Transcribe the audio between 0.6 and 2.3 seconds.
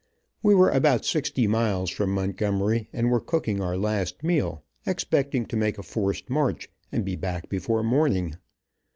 about sixty miles from